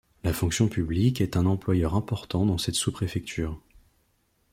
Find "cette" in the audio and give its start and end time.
2.57-2.73